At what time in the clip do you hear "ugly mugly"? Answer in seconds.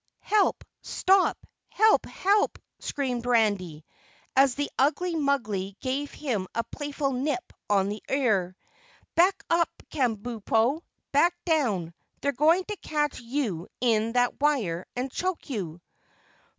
4.79-5.75